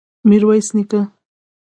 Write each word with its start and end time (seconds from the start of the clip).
ميرويس 0.29 0.67
نيکه! 0.77 1.01